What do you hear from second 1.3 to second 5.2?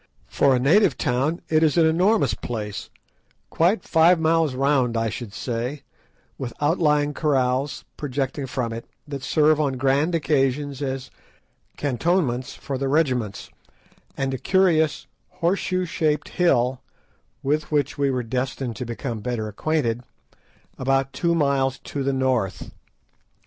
it is an enormous place, quite five miles round, I